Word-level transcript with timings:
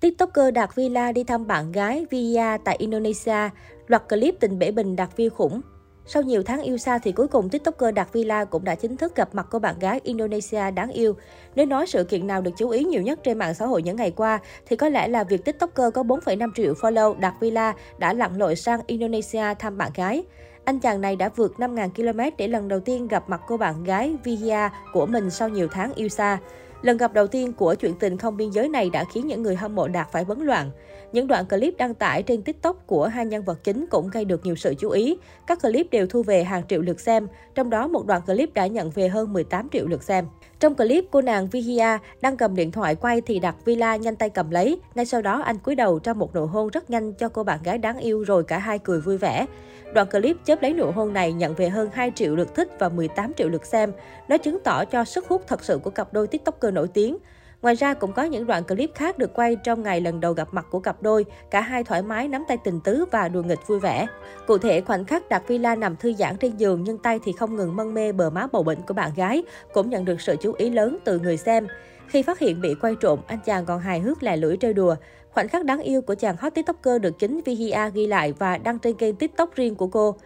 TikToker 0.00 0.54
Đạt 0.54 0.74
Villa 0.74 1.12
đi 1.12 1.24
thăm 1.24 1.46
bạn 1.46 1.72
gái 1.72 2.06
Via 2.10 2.56
tại 2.64 2.76
Indonesia, 2.78 3.50
loạt 3.86 4.08
clip 4.08 4.34
tình 4.40 4.58
bể 4.58 4.70
bình 4.70 4.96
Đạt 4.96 5.16
Vi 5.16 5.28
khủng. 5.28 5.60
Sau 6.06 6.22
nhiều 6.22 6.42
tháng 6.42 6.62
yêu 6.62 6.78
xa 6.78 6.98
thì 6.98 7.12
cuối 7.12 7.28
cùng 7.28 7.48
TikToker 7.48 7.94
Đạt 7.94 8.12
Villa 8.12 8.44
cũng 8.44 8.64
đã 8.64 8.74
chính 8.74 8.96
thức 8.96 9.16
gặp 9.16 9.28
mặt 9.32 9.46
cô 9.50 9.58
bạn 9.58 9.78
gái 9.78 10.00
Indonesia 10.04 10.70
đáng 10.70 10.90
yêu. 10.90 11.14
Nếu 11.54 11.66
nói 11.66 11.86
sự 11.86 12.04
kiện 12.04 12.26
nào 12.26 12.40
được 12.40 12.50
chú 12.56 12.68
ý 12.68 12.84
nhiều 12.84 13.02
nhất 13.02 13.20
trên 13.24 13.38
mạng 13.38 13.54
xã 13.54 13.66
hội 13.66 13.82
những 13.82 13.96
ngày 13.96 14.10
qua 14.10 14.40
thì 14.66 14.76
có 14.76 14.88
lẽ 14.88 15.08
là 15.08 15.24
việc 15.24 15.44
TikToker 15.44 15.94
có 15.94 16.02
4,5 16.02 16.50
triệu 16.54 16.74
follow 16.74 17.18
Đạt 17.20 17.34
Villa 17.40 17.74
đã 17.98 18.12
lặn 18.12 18.36
lội 18.36 18.56
sang 18.56 18.80
Indonesia 18.86 19.54
thăm 19.58 19.78
bạn 19.78 19.90
gái. 19.94 20.24
Anh 20.64 20.80
chàng 20.80 21.00
này 21.00 21.16
đã 21.16 21.28
vượt 21.28 21.52
5.000 21.58 21.90
km 21.90 22.36
để 22.38 22.48
lần 22.48 22.68
đầu 22.68 22.80
tiên 22.80 23.08
gặp 23.08 23.28
mặt 23.28 23.40
cô 23.46 23.56
bạn 23.56 23.84
gái 23.84 24.16
Via 24.24 24.68
của 24.92 25.06
mình 25.06 25.30
sau 25.30 25.48
nhiều 25.48 25.68
tháng 25.70 25.94
yêu 25.94 26.08
xa. 26.08 26.38
Lần 26.82 26.96
gặp 26.96 27.12
đầu 27.12 27.26
tiên 27.26 27.52
của 27.52 27.74
chuyện 27.74 27.94
tình 27.94 28.18
không 28.18 28.36
biên 28.36 28.50
giới 28.50 28.68
này 28.68 28.90
đã 28.90 29.04
khiến 29.12 29.26
những 29.26 29.42
người 29.42 29.56
hâm 29.56 29.74
mộ 29.74 29.88
Đạt 29.88 30.08
phải 30.12 30.24
bấn 30.24 30.40
loạn. 30.40 30.70
Những 31.12 31.26
đoạn 31.26 31.46
clip 31.46 31.76
đăng 31.76 31.94
tải 31.94 32.22
trên 32.22 32.42
TikTok 32.42 32.86
của 32.86 33.06
hai 33.06 33.26
nhân 33.26 33.44
vật 33.44 33.64
chính 33.64 33.86
cũng 33.90 34.10
gây 34.10 34.24
được 34.24 34.46
nhiều 34.46 34.54
sự 34.54 34.74
chú 34.78 34.90
ý. 34.90 35.16
Các 35.46 35.62
clip 35.62 35.90
đều 35.90 36.06
thu 36.06 36.22
về 36.22 36.44
hàng 36.44 36.62
triệu 36.68 36.80
lượt 36.80 37.00
xem, 37.00 37.28
trong 37.54 37.70
đó 37.70 37.88
một 37.88 38.06
đoạn 38.06 38.22
clip 38.22 38.54
đã 38.54 38.66
nhận 38.66 38.90
về 38.90 39.08
hơn 39.08 39.32
18 39.32 39.68
triệu 39.72 39.86
lượt 39.86 40.02
xem. 40.02 40.26
Trong 40.60 40.74
clip, 40.74 41.04
cô 41.10 41.22
nàng 41.22 41.48
Vihia 41.48 41.98
đang 42.20 42.36
cầm 42.36 42.56
điện 42.56 42.72
thoại 42.72 42.94
quay 42.94 43.20
thì 43.20 43.38
Đạt 43.38 43.54
Villa 43.64 43.96
nhanh 43.96 44.16
tay 44.16 44.30
cầm 44.30 44.50
lấy. 44.50 44.80
Ngay 44.94 45.04
sau 45.04 45.22
đó, 45.22 45.42
anh 45.42 45.58
cúi 45.58 45.74
đầu 45.74 45.98
trong 45.98 46.18
một 46.18 46.34
nụ 46.34 46.46
hôn 46.46 46.68
rất 46.68 46.90
nhanh 46.90 47.12
cho 47.12 47.28
cô 47.28 47.44
bạn 47.44 47.58
gái 47.64 47.78
đáng 47.78 47.98
yêu 47.98 48.24
rồi 48.24 48.44
cả 48.44 48.58
hai 48.58 48.78
cười 48.78 49.00
vui 49.00 49.18
vẻ. 49.18 49.46
Đoạn 49.94 50.06
clip 50.10 50.36
chớp 50.44 50.62
lấy 50.62 50.72
nụ 50.72 50.90
hôn 50.90 51.12
này 51.12 51.32
nhận 51.32 51.54
về 51.54 51.68
hơn 51.68 51.90
2 51.92 52.12
triệu 52.14 52.36
lượt 52.36 52.54
thích 52.54 52.68
và 52.78 52.88
18 52.88 53.32
triệu 53.34 53.48
lượt 53.48 53.66
xem. 53.66 53.92
Nó 54.28 54.38
chứng 54.38 54.58
tỏ 54.64 54.84
cho 54.84 55.04
sức 55.04 55.28
hút 55.28 55.42
thật 55.46 55.64
sự 55.64 55.78
của 55.78 55.90
cặp 55.90 56.12
đôi 56.12 56.26
tiktoker 56.26 56.67
nổi 56.70 56.88
tiếng. 56.94 57.16
Ngoài 57.62 57.74
ra 57.74 57.94
cũng 57.94 58.12
có 58.12 58.24
những 58.24 58.46
đoạn 58.46 58.64
clip 58.64 58.90
khác 58.94 59.18
được 59.18 59.34
quay 59.34 59.56
trong 59.64 59.82
ngày 59.82 60.00
lần 60.00 60.20
đầu 60.20 60.32
gặp 60.32 60.48
mặt 60.52 60.66
của 60.70 60.80
cặp 60.80 61.02
đôi, 61.02 61.24
cả 61.50 61.60
hai 61.60 61.84
thoải 61.84 62.02
mái 62.02 62.28
nắm 62.28 62.44
tay 62.48 62.56
tình 62.64 62.80
tứ 62.80 63.04
và 63.10 63.28
đùa 63.28 63.42
nghịch 63.42 63.66
vui 63.66 63.80
vẻ. 63.80 64.06
Cụ 64.46 64.58
thể 64.58 64.80
khoảnh 64.80 65.04
khắc 65.04 65.28
Đạt 65.28 65.42
Villa 65.46 65.74
nằm 65.74 65.96
thư 65.96 66.12
giãn 66.14 66.36
trên 66.36 66.56
giường 66.56 66.84
nhưng 66.84 66.98
tay 66.98 67.20
thì 67.24 67.32
không 67.32 67.56
ngừng 67.56 67.76
mân 67.76 67.94
mê 67.94 68.12
bờ 68.12 68.30
má 68.30 68.46
bầu 68.52 68.62
bệnh 68.62 68.78
của 68.82 68.94
bạn 68.94 69.10
gái, 69.16 69.42
cũng 69.72 69.90
nhận 69.90 70.04
được 70.04 70.20
sự 70.20 70.36
chú 70.40 70.52
ý 70.52 70.70
lớn 70.70 70.98
từ 71.04 71.18
người 71.18 71.36
xem. 71.36 71.66
Khi 72.08 72.22
phát 72.22 72.38
hiện 72.38 72.60
bị 72.60 72.74
quay 72.74 72.94
trộm, 73.00 73.18
anh 73.26 73.38
chàng 73.44 73.66
còn 73.66 73.80
hài 73.80 74.00
hước 74.00 74.22
lè 74.22 74.36
lưỡi 74.36 74.56
chơi 74.56 74.74
đùa. 74.74 74.96
Khoảnh 75.30 75.48
khắc 75.48 75.64
đáng 75.64 75.80
yêu 75.80 76.02
của 76.02 76.14
chàng 76.14 76.36
hot 76.38 76.54
tiktoker 76.54 77.02
được 77.02 77.18
chính 77.18 77.40
Vihia 77.44 77.90
ghi 77.94 78.06
lại 78.06 78.32
và 78.32 78.58
đăng 78.58 78.78
trên 78.78 78.94
kênh 78.94 79.16
tiktok 79.16 79.54
riêng 79.54 79.74
của 79.74 79.86
cô. 79.86 80.16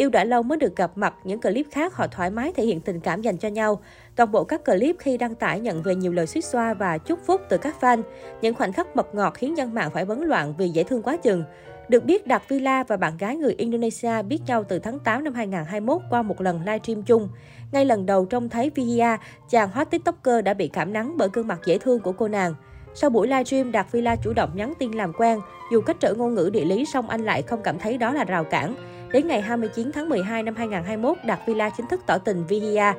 Yêu 0.00 0.10
đã 0.10 0.24
lâu 0.24 0.42
mới 0.42 0.58
được 0.58 0.76
gặp 0.76 0.90
mặt, 0.94 1.14
những 1.24 1.40
clip 1.40 1.66
khác 1.70 1.94
họ 1.94 2.06
thoải 2.06 2.30
mái 2.30 2.52
thể 2.56 2.64
hiện 2.64 2.80
tình 2.80 3.00
cảm 3.00 3.22
dành 3.22 3.36
cho 3.36 3.48
nhau. 3.48 3.80
Toàn 4.16 4.32
bộ 4.32 4.44
các 4.44 4.64
clip 4.64 4.96
khi 4.98 5.16
đăng 5.16 5.34
tải 5.34 5.60
nhận 5.60 5.82
về 5.82 5.94
nhiều 5.94 6.12
lời 6.12 6.26
suýt 6.26 6.44
xoa 6.44 6.74
và 6.74 6.98
chúc 6.98 7.18
phúc 7.26 7.40
từ 7.48 7.58
các 7.58 7.76
fan. 7.80 8.02
Những 8.42 8.54
khoảnh 8.54 8.72
khắc 8.72 8.96
mật 8.96 9.14
ngọt 9.14 9.34
khiến 9.34 9.56
dân 9.56 9.74
mạng 9.74 9.90
phải 9.94 10.04
bấn 10.04 10.20
loạn 10.20 10.54
vì 10.58 10.68
dễ 10.68 10.82
thương 10.82 11.02
quá 11.02 11.16
chừng. 11.16 11.44
Được 11.88 12.04
biết, 12.04 12.26
Đạt 12.26 12.42
Villa 12.48 12.84
và 12.84 12.96
bạn 12.96 13.16
gái 13.16 13.36
người 13.36 13.54
Indonesia 13.58 14.22
biết 14.22 14.38
nhau 14.46 14.64
từ 14.64 14.78
tháng 14.78 14.98
8 14.98 15.24
năm 15.24 15.34
2021 15.34 16.02
qua 16.10 16.22
một 16.22 16.40
lần 16.40 16.60
livestream 16.60 17.02
chung. 17.02 17.28
Ngay 17.72 17.84
lần 17.84 18.06
đầu 18.06 18.24
trông 18.24 18.48
thấy 18.48 18.70
Vihia, 18.70 19.16
chàng 19.50 19.70
hot 19.70 19.90
tiktoker 19.90 20.44
đã 20.44 20.54
bị 20.54 20.68
cảm 20.68 20.92
nắng 20.92 21.14
bởi 21.16 21.28
gương 21.32 21.48
mặt 21.48 21.60
dễ 21.64 21.78
thương 21.78 22.00
của 22.00 22.12
cô 22.12 22.28
nàng. 22.28 22.54
Sau 22.94 23.10
buổi 23.10 23.28
livestream, 23.28 23.72
Đạt 23.72 23.92
Villa 23.92 24.16
chủ 24.16 24.32
động 24.32 24.50
nhắn 24.54 24.72
tin 24.78 24.92
làm 24.92 25.12
quen. 25.12 25.40
Dù 25.72 25.80
cách 25.80 25.96
trở 26.00 26.14
ngôn 26.14 26.34
ngữ 26.34 26.50
địa 26.52 26.64
lý, 26.64 26.84
song 26.84 27.10
anh 27.10 27.24
lại 27.24 27.42
không 27.42 27.62
cảm 27.64 27.78
thấy 27.78 27.98
đó 27.98 28.12
là 28.12 28.24
rào 28.24 28.44
cản. 28.44 28.74
Đến 29.12 29.26
ngày 29.26 29.40
29 29.40 29.92
tháng 29.92 30.08
12 30.08 30.42
năm 30.42 30.54
2021, 30.56 31.16
Đạt 31.26 31.40
Villa 31.46 31.70
chính 31.76 31.86
thức 31.86 32.00
tỏ 32.06 32.18
tình 32.18 32.46
Vihia. 32.46 32.92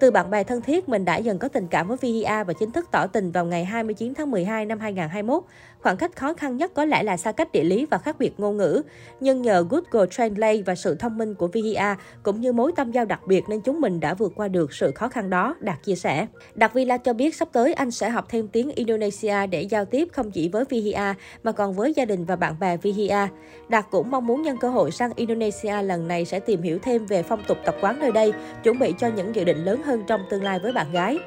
Từ 0.00 0.10
bạn 0.10 0.30
bè 0.30 0.44
thân 0.44 0.60
thiết, 0.60 0.88
mình 0.88 1.04
đã 1.04 1.16
dần 1.16 1.38
có 1.38 1.48
tình 1.48 1.66
cảm 1.66 1.88
với 1.88 1.96
Vihia 1.96 2.44
và 2.46 2.52
chính 2.52 2.70
thức 2.70 2.88
tỏ 2.90 3.06
tình 3.06 3.30
vào 3.30 3.44
ngày 3.44 3.64
29 3.64 4.14
tháng 4.14 4.30
12 4.30 4.66
năm 4.66 4.80
2021. 4.80 5.42
Khoảng 5.82 5.96
cách 5.96 6.16
khó 6.16 6.34
khăn 6.34 6.56
nhất 6.56 6.74
có 6.74 6.84
lẽ 6.84 7.02
là 7.02 7.16
xa 7.16 7.32
cách 7.32 7.52
địa 7.52 7.64
lý 7.64 7.86
và 7.86 7.98
khác 7.98 8.16
biệt 8.18 8.40
ngôn 8.40 8.56
ngữ. 8.56 8.82
Nhưng 9.20 9.42
nhờ 9.42 9.66
Google 9.70 10.06
Translate 10.10 10.62
và 10.62 10.74
sự 10.74 10.94
thông 10.94 11.18
minh 11.18 11.34
của 11.34 11.46
Vihia 11.46 11.94
cũng 12.22 12.40
như 12.40 12.52
mối 12.52 12.72
tâm 12.76 12.90
giao 12.90 13.04
đặc 13.04 13.20
biệt 13.26 13.44
nên 13.48 13.60
chúng 13.60 13.80
mình 13.80 14.00
đã 14.00 14.14
vượt 14.14 14.32
qua 14.36 14.48
được 14.48 14.72
sự 14.72 14.92
khó 14.94 15.08
khăn 15.08 15.30
đó, 15.30 15.56
Đạt 15.60 15.84
chia 15.84 15.94
sẻ. 15.94 16.26
Đạt 16.54 16.74
Villa 16.74 16.96
cho 16.96 17.12
biết 17.12 17.34
sắp 17.34 17.48
tới 17.52 17.74
anh 17.74 17.90
sẽ 17.90 18.10
học 18.10 18.26
thêm 18.28 18.48
tiếng 18.48 18.70
Indonesia 18.70 19.46
để 19.46 19.62
giao 19.62 19.84
tiếp 19.84 20.08
không 20.12 20.30
chỉ 20.30 20.48
với 20.48 20.64
Vihia 20.64 21.14
mà 21.42 21.52
còn 21.52 21.72
với 21.72 21.92
gia 21.96 22.04
đình 22.04 22.24
và 22.24 22.36
bạn 22.36 22.54
bè 22.60 22.76
Vihia. 22.76 23.28
Đạt 23.68 23.86
cũng 23.90 24.10
mong 24.10 24.26
muốn 24.26 24.42
nhân 24.42 24.56
cơ 24.60 24.68
hội 24.68 24.90
sang 24.90 25.10
Indonesia 25.16 25.82
lần 25.82 26.08
này 26.08 26.24
sẽ 26.24 26.40
tìm 26.40 26.62
hiểu 26.62 26.78
thêm 26.82 27.06
về 27.06 27.22
phong 27.22 27.42
tục 27.48 27.58
tập 27.64 27.76
quán 27.80 27.98
nơi 28.00 28.12
đây, 28.12 28.32
chuẩn 28.62 28.78
bị 28.78 28.94
cho 28.98 29.08
những 29.08 29.34
dự 29.34 29.44
định 29.44 29.64
lớn 29.64 29.82
hơn 29.88 30.04
trong 30.06 30.20
tương 30.30 30.42
lai 30.42 30.58
với 30.58 30.72
bạn 30.72 30.92
gái. 30.92 31.18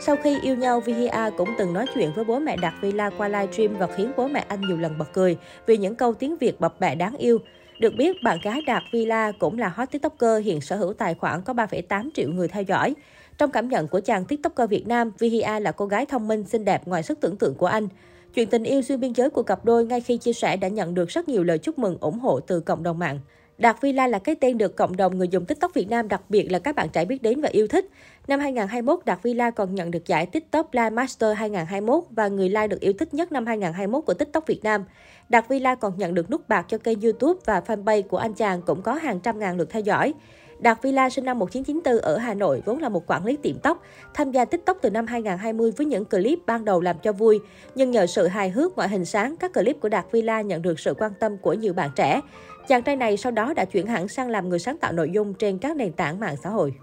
Sau 0.00 0.16
khi 0.16 0.38
yêu 0.42 0.56
nhau, 0.56 0.80
Vihia 0.80 1.30
cũng 1.36 1.48
từng 1.58 1.72
nói 1.72 1.86
chuyện 1.94 2.12
với 2.14 2.24
bố 2.24 2.38
mẹ 2.38 2.56
Đạt 2.56 2.74
Villa 2.80 3.10
qua 3.10 3.28
livestream 3.28 3.78
và 3.78 3.86
khiến 3.96 4.12
bố 4.16 4.28
mẹ 4.28 4.44
anh 4.48 4.60
nhiều 4.60 4.76
lần 4.76 4.98
bật 4.98 5.12
cười 5.12 5.36
vì 5.66 5.76
những 5.76 5.94
câu 5.94 6.14
tiếng 6.14 6.36
Việt 6.36 6.60
bập 6.60 6.80
bẹ 6.80 6.94
đáng 6.94 7.16
yêu. 7.16 7.38
Được 7.80 7.94
biết, 7.98 8.16
bạn 8.24 8.38
gái 8.44 8.62
Đạt 8.66 8.82
Villa 8.92 9.32
cũng 9.32 9.58
là 9.58 9.68
hot 9.68 9.90
tiktoker 9.90 10.44
hiện 10.44 10.60
sở 10.60 10.76
hữu 10.76 10.92
tài 10.92 11.14
khoản 11.14 11.42
có 11.42 11.52
3,8 11.52 12.10
triệu 12.14 12.28
người 12.28 12.48
theo 12.48 12.62
dõi. 12.62 12.94
Trong 13.38 13.50
cảm 13.50 13.68
nhận 13.68 13.88
của 13.88 14.00
chàng 14.00 14.24
tiktoker 14.24 14.70
Việt 14.70 14.86
Nam, 14.86 15.10
Vihia 15.18 15.60
là 15.60 15.72
cô 15.72 15.86
gái 15.86 16.06
thông 16.06 16.28
minh, 16.28 16.44
xinh 16.44 16.64
đẹp 16.64 16.86
ngoài 16.86 17.02
sức 17.02 17.20
tưởng 17.20 17.36
tượng 17.36 17.54
của 17.54 17.66
anh. 17.66 17.88
Chuyện 18.34 18.48
tình 18.48 18.64
yêu 18.64 18.82
xuyên 18.82 19.00
biên 19.00 19.12
giới 19.12 19.30
của 19.30 19.42
cặp 19.42 19.64
đôi 19.64 19.86
ngay 19.86 20.00
khi 20.00 20.16
chia 20.16 20.32
sẻ 20.32 20.56
đã 20.56 20.68
nhận 20.68 20.94
được 20.94 21.08
rất 21.08 21.28
nhiều 21.28 21.44
lời 21.44 21.58
chúc 21.58 21.78
mừng 21.78 21.98
ủng 22.00 22.18
hộ 22.18 22.40
từ 22.40 22.60
cộng 22.60 22.82
đồng 22.82 22.98
mạng. 22.98 23.20
Đạt 23.58 23.80
Villa 23.80 24.06
là 24.06 24.18
cái 24.18 24.34
tên 24.34 24.58
được 24.58 24.76
cộng 24.76 24.96
đồng 24.96 25.18
người 25.18 25.28
dùng 25.28 25.44
TikTok 25.44 25.74
Việt 25.74 25.90
Nam 25.90 26.08
đặc 26.08 26.22
biệt 26.28 26.52
là 26.52 26.58
các 26.58 26.74
bạn 26.74 26.88
trẻ 26.92 27.04
biết 27.04 27.22
đến 27.22 27.40
và 27.40 27.48
yêu 27.48 27.68
thích. 27.68 27.88
Năm 28.28 28.40
2021, 28.40 29.04
Đạt 29.04 29.22
Villa 29.22 29.50
còn 29.50 29.74
nhận 29.74 29.90
được 29.90 30.06
giải 30.06 30.26
TikTok 30.26 30.74
Live 30.74 30.90
Master 30.90 31.36
2021 31.36 32.04
và 32.10 32.28
người 32.28 32.48
like 32.48 32.66
được 32.66 32.80
yêu 32.80 32.92
thích 32.98 33.14
nhất 33.14 33.32
năm 33.32 33.46
2021 33.46 34.04
của 34.06 34.14
TikTok 34.14 34.46
Việt 34.46 34.64
Nam. 34.64 34.84
Đạt 35.28 35.48
Villa 35.48 35.74
còn 35.74 35.98
nhận 35.98 36.14
được 36.14 36.30
nút 36.30 36.48
bạc 36.48 36.66
cho 36.68 36.78
kênh 36.78 37.00
YouTube 37.00 37.40
và 37.44 37.60
fanpage 37.66 38.02
của 38.02 38.16
anh 38.16 38.34
chàng 38.34 38.62
cũng 38.62 38.82
có 38.82 38.94
hàng 38.94 39.20
trăm 39.20 39.38
ngàn 39.38 39.56
lượt 39.56 39.70
theo 39.70 39.82
dõi. 39.82 40.14
Đạt 40.58 40.82
Villa 40.82 41.10
sinh 41.10 41.24
năm 41.24 41.38
1994 41.38 42.02
ở 42.02 42.16
Hà 42.18 42.34
Nội, 42.34 42.62
vốn 42.64 42.78
là 42.78 42.88
một 42.88 43.10
quản 43.10 43.24
lý 43.24 43.36
tiệm 43.36 43.58
tóc, 43.58 43.82
tham 44.14 44.30
gia 44.30 44.44
TikTok 44.44 44.78
từ 44.82 44.90
năm 44.90 45.06
2020 45.06 45.70
với 45.76 45.86
những 45.86 46.04
clip 46.04 46.38
ban 46.46 46.64
đầu 46.64 46.80
làm 46.80 46.96
cho 47.02 47.12
vui. 47.12 47.40
Nhưng 47.74 47.90
nhờ 47.90 48.06
sự 48.06 48.26
hài 48.26 48.50
hước, 48.50 48.76
ngoại 48.76 48.88
hình 48.88 49.04
sáng, 49.04 49.36
các 49.36 49.54
clip 49.54 49.80
của 49.80 49.88
Đạt 49.88 50.04
Villa 50.12 50.40
nhận 50.40 50.62
được 50.62 50.80
sự 50.80 50.94
quan 50.98 51.12
tâm 51.20 51.36
của 51.38 51.52
nhiều 51.52 51.72
bạn 51.72 51.90
trẻ. 51.96 52.20
Chàng 52.68 52.82
trai 52.82 52.96
này 52.96 53.16
sau 53.16 53.32
đó 53.32 53.54
đã 53.54 53.64
chuyển 53.64 53.86
hẳn 53.86 54.08
sang 54.08 54.30
làm 54.30 54.48
người 54.48 54.58
sáng 54.58 54.78
tạo 54.78 54.92
nội 54.92 55.10
dung 55.10 55.34
trên 55.34 55.58
các 55.58 55.76
nền 55.76 55.92
tảng 55.92 56.20
mạng 56.20 56.36
xã 56.42 56.50
hội. 56.50 56.74